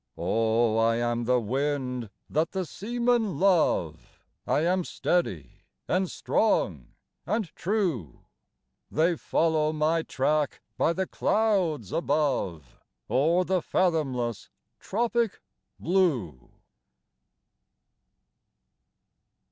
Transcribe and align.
Oh, 0.17 0.77
I 0.77 0.95
am 0.95 1.25
the 1.25 1.39
wind 1.39 2.09
that 2.27 2.53
the 2.53 2.65
seamen 2.65 3.37
love 3.37 4.23
I 4.47 4.61
am 4.61 4.83
steady, 4.83 5.59
and 5.87 6.09
strong, 6.09 6.87
and 7.27 7.55
true; 7.55 8.25
They 8.89 9.15
follow 9.15 9.71
my 9.73 10.01
track 10.01 10.61
by 10.75 10.93
the 10.93 11.05
clouds 11.05 11.91
above 11.91 12.79
O'er 13.11 13.43
the 13.45 13.61
fathomless 13.61 14.49
tropic 14.79 15.39
blue. 15.79 16.49